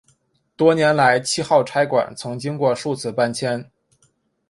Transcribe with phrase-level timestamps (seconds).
[0.55, 3.69] 多年来七号差馆曾经过数次搬迁。